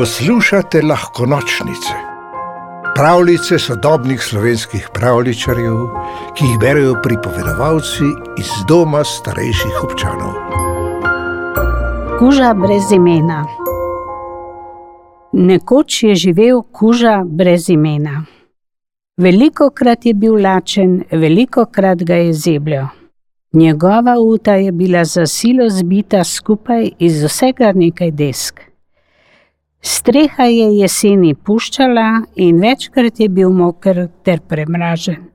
Poslušate 0.00 0.82
lahko 0.82 1.26
nočnice, 1.26 1.94
pravljice 2.94 3.58
sodobnih 3.58 4.22
slovenskih 4.22 4.86
pravličarjev, 4.94 5.74
ki 6.36 6.44
jih 6.44 6.58
berijo 6.60 6.94
pripovedovalci 7.02 8.08
iz 8.38 8.52
doma 8.68 9.02
starejših 9.04 9.82
občanov. 9.84 10.32
Kuža 12.18 12.54
brez 12.54 12.92
imena. 12.96 13.44
Nekoč 15.32 16.02
je 16.02 16.14
živel 16.14 16.62
kuža 16.62 17.20
brez 17.26 17.68
imena. 17.68 18.24
Veliko 19.18 19.68
krat 19.70 20.06
je 20.06 20.14
bil 20.14 20.40
lačen, 20.40 21.02
veliko 21.12 21.66
krat 21.66 21.98
ga 21.98 22.14
je 22.14 22.32
zebljo. 22.32 22.88
Njegova 23.52 24.16
uta 24.20 24.54
je 24.54 24.72
bila 24.72 25.04
za 25.04 25.26
silo 25.26 25.68
zbita 25.68 26.24
skupaj 26.24 26.90
iz 26.98 27.24
vsega 27.24 27.72
nekaj 27.74 28.10
desk. 28.10 28.69
Streha 29.80 30.44
je 30.44 30.66
jeseni 30.76 31.34
puščala 31.34 32.08
in 32.36 32.60
večkrat 32.60 33.20
je 33.20 33.28
bil 33.28 33.50
moker 33.50 34.08
ter 34.24 34.40
premražen. 34.40 35.30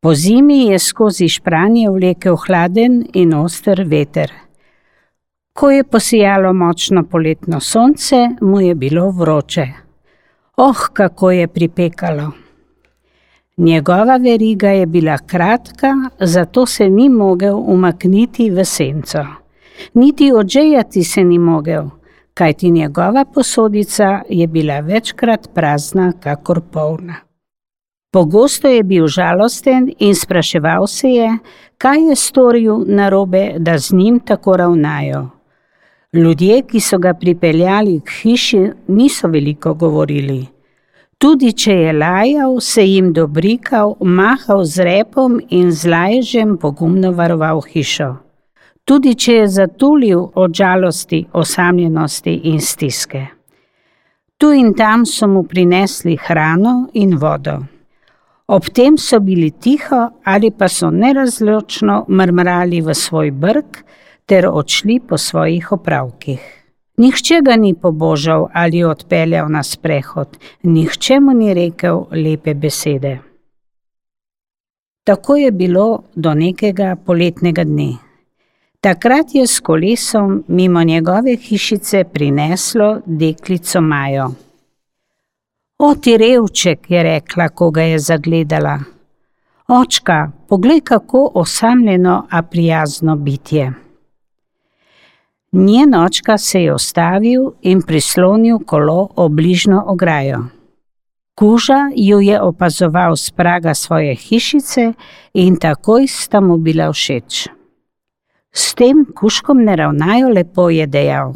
Po 0.00 0.14
zimi 0.14 0.70
je 0.70 0.78
skozi 0.78 1.28
špranje 1.28 1.90
vlekel 1.90 2.36
hladen 2.36 3.02
in 3.14 3.34
oster 3.34 3.82
veter. 3.86 4.30
Ko 5.52 5.70
je 5.70 5.84
posijalo 5.84 6.52
močno 6.52 7.02
poletno 7.02 7.60
sonce, 7.60 8.28
mu 8.40 8.60
je 8.60 8.74
bilo 8.74 9.10
vroče. 9.10 9.66
Oh, 10.56 10.86
kako 10.92 11.30
je 11.30 11.48
pripekalo! 11.48 12.30
Njegova 13.56 14.16
veriga 14.16 14.68
je 14.68 14.86
bila 14.86 15.18
kratka, 15.18 15.92
zato 16.20 16.66
se 16.66 16.88
ni 16.88 17.08
mogel 17.08 17.58
umakniti 17.58 18.50
v 18.50 18.64
senco. 18.64 19.24
Niti 19.94 20.32
odžejati 20.32 21.04
se 21.04 21.24
ni 21.24 21.38
mogel, 21.38 21.90
kajti 22.40 22.70
njegova 22.70 23.24
posodica 23.34 24.22
je 24.28 24.46
bila 24.46 24.80
večkrat 24.80 25.48
prazna, 25.54 26.12
kakor 26.20 26.60
polna. 26.72 27.14
Pogosto 28.12 28.68
je 28.68 28.82
bil 28.82 29.06
žalosten 29.06 29.90
in 29.98 30.14
spraševal 30.14 30.86
se 30.86 31.08
je, 31.08 31.34
kaj 31.78 32.08
je 32.08 32.16
storil 32.16 32.78
narobe, 32.86 33.42
da 33.58 33.78
z 33.78 33.92
njim 33.92 34.20
tako 34.20 34.56
ravnajo. 34.56 35.28
Ljudje, 36.12 36.62
ki 36.62 36.80
so 36.80 36.98
ga 36.98 37.12
pripeljali 37.14 38.00
k 38.00 38.16
hiši, 38.22 38.62
niso 38.88 39.28
veliko 39.28 39.74
govorili. 39.74 40.46
Tudi 41.18 41.52
če 41.52 41.72
je 41.72 41.92
lajal, 41.92 42.56
se 42.60 42.86
jim 42.86 43.12
dobrikal, 43.12 43.94
mahal 44.00 44.64
z 44.64 44.88
repom 44.88 45.40
in 45.48 45.70
z 45.72 45.92
lajžem 45.92 46.56
pogumno 46.56 47.12
varoval 47.12 47.60
hišo. 47.60 48.14
Tudi 48.90 49.12
če 49.14 49.34
je 49.34 49.48
zatulil 49.54 50.22
od 50.34 50.54
žalosti, 50.58 51.20
osamljenosti 51.32 52.32
in 52.50 52.56
stiske. 52.58 53.20
Tu 54.34 54.48
in 54.58 54.72
tam 54.74 55.04
so 55.06 55.28
mu 55.30 55.44
prinesli 55.46 56.16
hrano 56.18 56.88
in 56.98 57.14
vodo. 57.22 57.54
Ob 58.50 58.66
tem 58.74 58.96
so 58.98 59.20
bili 59.20 59.50
tiho 59.50 60.00
ali 60.24 60.50
pa 60.50 60.68
so 60.68 60.90
nerazločno 60.90 62.00
mrmrali 62.08 62.82
v 62.82 62.94
svoj 62.94 63.30
brk 63.30 63.78
ter 64.26 64.50
odšli 64.50 64.98
po 65.08 65.18
svojih 65.18 65.70
opravkih. 65.78 66.42
Nihče 66.98 67.40
ga 67.46 67.56
ni 67.56 67.74
pobožal 67.74 68.48
ali 68.54 68.82
odpeljal 68.84 69.46
na 69.54 69.62
sprehod, 69.62 70.34
nihče 70.62 71.20
mu 71.20 71.38
ni 71.38 71.54
rekel 71.54 72.06
lepe 72.10 72.54
besede. 72.54 73.18
Tako 75.06 75.36
je 75.36 75.50
bilo 75.50 76.02
do 76.16 76.34
nekega 76.34 76.96
poletnega 77.06 77.64
dne. 77.64 78.09
Takrat 78.80 79.34
je 79.34 79.46
s 79.46 79.60
kolesom 79.60 80.44
mimo 80.48 80.82
njegove 80.82 81.36
hišice 81.36 82.04
prineslo 82.04 83.00
deklico 83.06 83.80
Majo. 83.80 84.30
O, 85.78 85.94
ti 85.94 86.16
revček, 86.16 86.90
je 86.90 87.02
rekla, 87.02 87.48
ko 87.48 87.70
ga 87.70 87.82
je 87.82 87.98
zagledala. 87.98 88.78
Očka, 89.68 90.30
poglej, 90.48 90.80
kako 90.80 91.30
osamljeno, 91.34 92.26
a 92.30 92.42
prijazno 92.42 93.16
bitje. 93.16 93.72
Njen 95.52 95.94
očka 95.94 96.38
se 96.38 96.62
je 96.62 96.74
ustavil 96.74 97.50
in 97.62 97.82
prislonil 97.82 98.58
kolo 98.66 99.08
ob 99.16 99.32
bližnjo 99.32 99.82
ograjo. 99.86 100.44
Kuža 101.34 101.90
ju 101.96 102.20
je 102.20 102.40
opazoval 102.40 103.16
z 103.16 103.30
praga 103.30 103.74
svoje 103.74 104.14
hišice 104.14 104.92
in 105.34 105.56
takoj 105.56 106.06
sta 106.06 106.40
mu 106.40 106.56
bila 106.56 106.92
všeč. 106.92 107.59
S 108.52 108.74
tem 108.74 109.04
kuškom 109.16 109.64
ne 109.64 109.76
ravnajo 109.76 110.28
lepo, 110.28 110.70
je 110.70 110.86
dejal. 110.86 111.34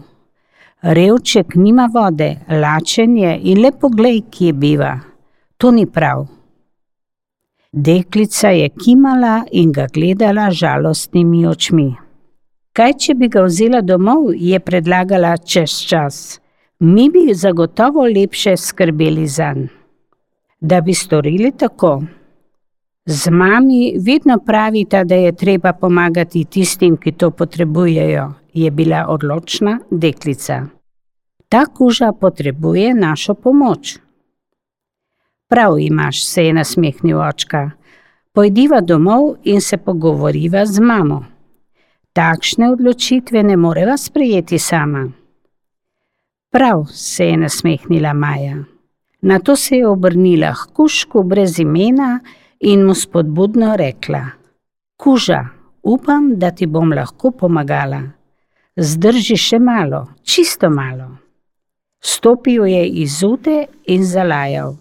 Revček 0.83 1.55
nima 1.55 1.89
vode, 1.95 2.37
lačen 2.49 3.17
je 3.17 3.39
in 3.43 3.61
lepo 3.63 3.89
glej, 3.89 4.23
kje 4.31 4.53
biva. 4.53 4.95
To 5.57 5.71
ni 5.71 5.87
prav. 5.87 6.27
Deklica 7.73 8.49
je 8.49 8.69
kimala 8.69 9.45
in 9.53 9.73
ga 9.73 9.87
gledala 9.95 10.51
žalostnimi 10.51 11.47
očmi. 11.47 11.95
Kaj, 12.73 12.93
če 12.99 13.15
bi 13.15 13.29
ga 13.29 13.47
vzela 13.47 13.81
domov, 13.81 14.33
je 14.35 14.61
predlagala 14.61 15.37
čez 15.37 15.79
čas. 15.89 16.41
Mi 16.81 17.09
bi 17.11 17.35
zagotovo 17.35 18.05
lepše 18.05 18.57
skrbeli 18.57 19.27
za 19.27 19.53
njega. 19.53 19.85
Da 20.65 20.81
bi 20.81 20.95
storili 20.95 21.53
tako. 21.53 22.03
Z 23.07 23.31
mami 23.31 23.97
vedno 24.01 24.39
pravita, 24.39 25.05
da 25.05 25.15
je 25.15 25.33
treba 25.37 25.73
pomagati 25.73 26.45
tistim, 26.45 26.97
ki 26.97 27.13
to 27.13 27.31
potrebujejo, 27.31 28.33
je 28.53 28.71
bila 28.71 29.07
odločna 29.09 29.79
deklica. 29.91 30.67
Ta 31.49 31.67
kuža 31.67 32.13
potrebuje 32.13 32.95
našo 32.95 33.35
pomoč. 33.35 33.99
Prav 35.49 35.79
imaš, 35.79 36.25
se 36.27 36.45
je 36.45 36.53
nasmehnil 36.53 37.21
očka. 37.21 37.71
Pojdiva 38.33 38.81
domov 38.81 39.35
in 39.45 39.61
se 39.61 39.77
pogovoriva 39.77 40.67
z 40.67 40.81
mamo. 40.81 41.25
Takšne 42.13 42.71
odločitve 42.71 43.43
ne 43.43 43.57
moreva 43.57 43.97
sprejeti 43.97 44.59
sama. 44.59 45.11
Prav 46.51 46.87
se 46.91 47.27
je 47.27 47.37
nasmehnila 47.37 48.13
Maja. 48.13 48.57
Na 49.21 49.39
to 49.39 49.57
se 49.57 49.77
je 49.77 49.89
obrnila 49.89 50.55
k 50.55 50.73
kušku 50.73 51.23
brez 51.23 51.59
imena 51.59 52.21
in 52.65 52.85
mu 52.87 52.95
spodbudno 52.95 53.77
rekla: 53.77 54.25
Kuža, 54.97 55.49
upam, 55.83 56.39
da 56.39 56.51
ti 56.51 56.67
bom 56.67 56.93
lahko 56.93 57.31
pomagala. 57.31 58.01
Zdrži 58.77 59.37
še 59.37 59.59
malo, 59.59 60.07
čisto 60.23 60.71
malo. 60.71 61.11
Stopil 62.03 62.67
je 62.67 62.87
iz 63.05 63.23
ute 63.23 63.67
in 63.87 64.05
zalajal. 64.05 64.75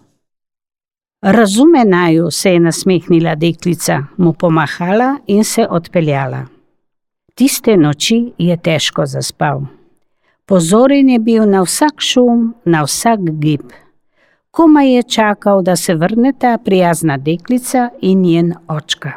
Razume 1.24 1.84
naju, 1.84 2.30
se 2.30 2.52
je 2.52 2.60
nasmehnila 2.60 3.34
deklica, 3.34 4.02
mu 4.16 4.32
pomahala 4.32 5.16
in 5.26 5.44
se 5.44 5.66
odpeljala. 5.70 6.44
Tiste 7.34 7.76
noči 7.76 8.32
je 8.38 8.56
težko 8.56 9.06
zaspal. 9.06 9.64
Pozoren 10.46 11.08
je 11.08 11.18
bil 11.18 11.46
na 11.48 11.62
vsak 11.64 12.00
šum, 12.00 12.52
na 12.64 12.82
vsak 12.84 13.20
gib. 13.40 13.72
Komaj 14.54 14.94
je 14.94 15.02
čakal, 15.02 15.62
da 15.62 15.76
se 15.76 15.94
vrne 15.94 16.32
ta 16.38 16.58
prijazna 16.64 17.16
deklica 17.16 17.88
in 18.00 18.20
njen 18.22 18.52
očka. 18.68 19.12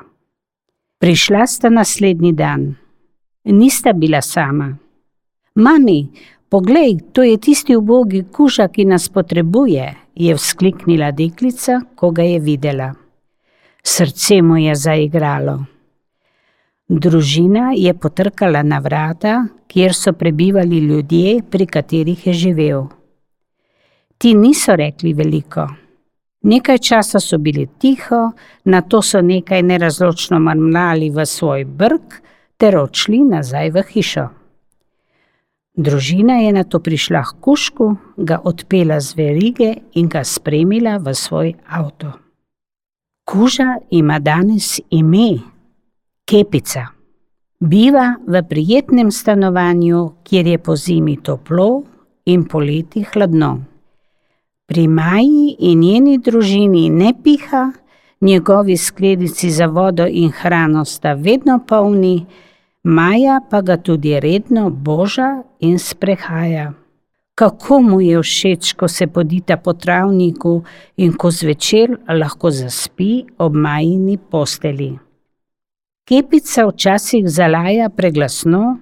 Prišla 1.00 1.48
sta 1.48 1.70
naslednji 1.70 2.32
dan. 2.32 2.76
Nista 3.44 3.94
bila 3.94 4.22
sama. 4.22 4.78
Mami, 5.56 6.08
poglej, 6.50 6.98
to 7.14 7.24
je 7.24 7.38
tisti 7.38 7.76
ubogi 7.76 8.24
kuža, 8.34 8.68
ki 8.68 8.86
nas 8.86 9.10
potrebuje, 9.10 9.94
je 10.16 10.36
vzkliknila 10.36 11.12
deklica, 11.12 11.82
ko 11.96 12.12
ga 12.12 12.26
je 12.26 12.40
videla. 12.40 12.92
Srce 13.84 14.42
mu 14.42 14.58
je 14.58 14.76
zaigralo. 14.76 15.60
Družina 16.90 17.76
je 17.78 17.94
potrkala 17.94 18.64
na 18.64 18.80
vrata, 18.80 19.44
kjer 19.68 19.94
so 19.94 20.14
prebivali 20.14 20.80
ljudje, 20.80 21.42
pri 21.50 21.66
katerih 21.66 22.28
je 22.28 22.34
živel. 22.34 22.88
Ti 24.18 24.34
niso 24.34 24.76
rekli 24.76 25.14
veliko. 25.14 25.68
Nekaj 26.42 26.78
časa 26.78 27.20
so 27.20 27.38
bili 27.38 27.68
tiho, 27.80 28.32
na 28.66 28.82
to 28.82 29.02
so 29.02 29.22
nekaj 29.22 29.62
nerazločno 29.64 30.40
mrmljali 30.40 31.10
v 31.10 31.26
svoj 31.26 31.66
brk, 31.66 32.22
ter 32.58 32.78
odšli 32.78 33.20
nazaj 33.30 33.72
v 33.72 33.84
hišo. 33.92 34.28
Družina 35.78 36.40
je 36.42 36.52
na 36.54 36.64
to 36.64 36.80
prišla 36.82 37.22
k 37.22 37.36
kušku, 37.42 37.88
ga 38.18 38.40
odpela 38.44 38.98
z 39.00 39.14
verige 39.18 39.70
in 39.94 40.10
ga 40.10 40.24
spremila 40.26 40.98
v 40.98 41.14
svoj 41.14 41.54
avto. 41.70 42.16
Kuža 43.28 43.78
ima 43.92 44.18
danes 44.20 44.80
ime. 44.90 45.38
Kepica. 46.26 46.88
Biva 47.60 48.16
v 48.26 48.42
prijetnem 48.50 49.12
stanovanju, 49.12 50.24
kjer 50.24 50.48
je 50.48 50.58
po 50.58 50.76
zimi 50.76 51.18
toplo 51.22 51.84
in 52.26 52.48
poleti 52.48 53.06
hladno. 53.14 53.77
Pri 54.68 54.88
Maji 54.88 55.56
in 55.60 55.80
njeni 55.80 56.18
družini 56.18 56.90
ne 56.90 57.14
piha, 57.24 57.72
njegovi 58.22 58.78
skledici 58.78 59.52
za 59.52 59.66
vodo 59.66 60.08
in 60.08 60.32
hrano 60.32 60.86
sta 60.86 61.14
vedno 61.14 61.60
polni, 61.68 62.26
Maja 62.84 63.40
pa 63.50 63.62
ga 63.62 63.78
tudi 63.78 64.20
redno 64.20 64.70
boža 64.70 65.44
in 65.60 65.80
sprehaja. 65.80 66.74
kako 67.38 67.82
mu 67.82 68.02
je 68.02 68.22
všeč, 68.22 68.74
ko 68.74 68.88
se 68.88 69.08
podita 69.08 69.58
po 69.58 69.74
travniku 69.74 70.64
in 70.98 71.14
ko 71.14 71.30
zvečer 71.32 71.94
lahko 72.10 72.50
zaspi 72.52 73.26
ob 73.38 73.54
majini 73.54 74.18
posteli. 74.18 74.98
Kepica 76.08 76.66
včasih 76.66 77.28
zalaja 77.30 77.90
preglasno, 77.90 78.80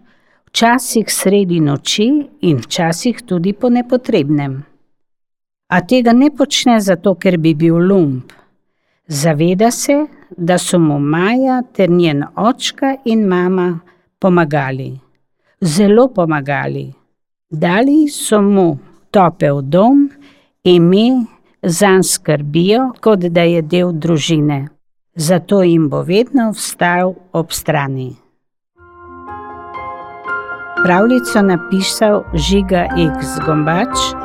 včasih 0.48 1.12
sredi 1.12 1.60
noči 1.60 2.08
in 2.42 2.64
včasih 2.64 3.20
tudi 3.28 3.54
po 3.54 3.70
nepotrebnem. 3.70 4.64
A 5.68 5.82
tega 5.82 6.14
ne 6.14 6.30
počne 6.30 6.78
zato, 6.82 7.16
ker 7.16 7.38
bi 7.42 7.56
bil 7.58 7.78
lump. 7.90 8.34
Zaveda 9.08 9.72
se, 9.72 10.06
da 10.38 10.58
so 10.58 10.80
mu 10.80 11.00
Maja 11.00 11.62
ter 11.74 11.90
njen 11.90 12.24
očka 12.36 12.96
in 13.06 13.28
mama 13.28 13.80
pomagali. 14.20 15.00
Zelo 15.62 16.08
pomagali. 16.08 16.94
Dali 17.50 18.08
so 18.10 18.42
mu 18.42 18.78
topel 19.12 19.62
dom, 19.62 20.10
ime 20.64 21.26
zanj 21.62 22.04
skrbijo, 22.04 22.92
kot 23.02 23.20
da 23.20 23.42
je 23.42 23.62
del 23.62 23.94
družine. 23.94 24.68
Zato 25.16 25.64
jim 25.64 25.90
bo 25.90 26.02
vedno 26.04 26.52
vstal 26.52 27.16
ob 27.32 27.52
strani. 27.52 28.16
Pravljico 30.84 31.42
napisal 31.42 32.24
Žiga 32.34 32.86
X. 32.98 33.40
Gombač, 33.46 34.25